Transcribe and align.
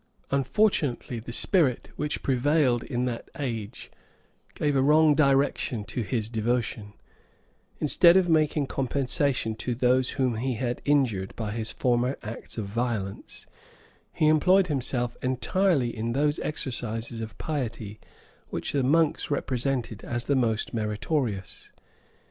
Unfortunately, 0.31 1.19
the 1.19 1.31
spirit 1.31 1.89
which 1.95 2.23
prevailed 2.23 2.81
in 2.83 3.05
that 3.05 3.29
age 3.37 3.91
gave 4.55 4.75
a 4.75 4.81
wrong 4.81 5.13
direction 5.13 5.83
to 5.83 6.01
his 6.01 6.27
devotion: 6.27 6.93
instead 7.79 8.17
of 8.17 8.27
making 8.27 8.65
compensation 8.65 9.53
to 9.53 9.75
those 9.75 10.09
whom 10.17 10.37
he 10.37 10.55
had 10.55 10.81
injured 10.85 11.35
by 11.35 11.51
his 11.51 11.71
former 11.71 12.17
acts 12.23 12.57
of 12.57 12.65
violence, 12.65 13.45
he 14.11 14.25
employed 14.27 14.65
himself 14.65 15.15
entirely 15.21 15.95
in 15.95 16.13
those 16.13 16.39
exercises 16.39 17.21
of 17.21 17.37
piety 17.37 17.99
which 18.49 18.71
the 18.71 18.81
monks 18.81 19.29
represented 19.29 20.03
as 20.03 20.25
the 20.25 20.35
most 20.35 20.73
meritorious. 20.73 21.71